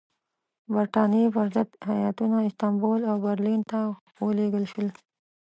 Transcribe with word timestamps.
برټانیې 0.73 1.25
پر 1.35 1.45
ضد 1.55 1.69
هیاتونه 1.91 2.37
استانبول 2.47 3.01
او 3.11 3.15
برلین 3.25 3.61
ته 3.71 3.79
ولېږل 4.25 4.65
شول. 4.71 4.87